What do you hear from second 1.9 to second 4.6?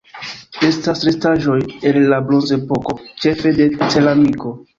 el la Bronzepoko, ĉefe de ceramiko.